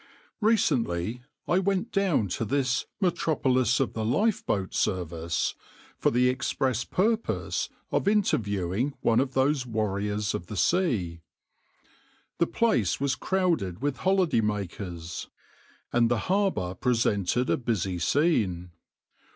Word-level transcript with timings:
\par 0.39 0.47
Recently, 0.49 1.21
I 1.47 1.59
went 1.59 1.91
down 1.91 2.27
to 2.29 2.43
this 2.43 2.87
"metropolis 2.99 3.79
of 3.79 3.93
the 3.93 4.03
lifeboat 4.03 4.73
service," 4.73 5.53
for 5.99 6.09
the 6.09 6.27
express 6.27 6.83
purpose 6.83 7.69
of 7.91 8.07
interviewing 8.07 8.95
one 9.01 9.19
of 9.19 9.35
those 9.35 9.67
warriors 9.67 10.33
of 10.33 10.47
the 10.47 10.57
sea. 10.57 11.21
The 12.39 12.47
place 12.47 12.99
was 12.99 13.13
crowded 13.13 13.83
with 13.83 13.97
holiday 13.97 14.41
makers, 14.41 15.29
and 15.93 16.09
the 16.09 16.17
harbour 16.31 16.73
presented 16.73 17.51
a 17.51 17.55
busy 17.57 17.99
scene. 17.99 18.71